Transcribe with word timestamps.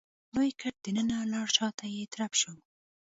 لوی 0.35 0.49
ګټ 0.61 0.75
دننه 0.85 1.17
لاړ 1.33 1.47
شاته 1.57 1.85
يې 1.95 2.03
ترپ 2.13 2.33
شو. 2.39 2.53